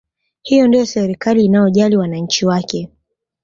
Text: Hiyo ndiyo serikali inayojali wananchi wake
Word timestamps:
Hiyo 0.41 0.67
ndiyo 0.67 0.85
serikali 0.85 1.43
inayojali 1.45 1.97
wananchi 1.97 2.45
wake 2.45 2.89